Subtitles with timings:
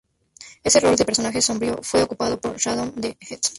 [0.67, 3.41] Ese rol de personaje sombrío fue ocupado por Shadow the Hedgehog.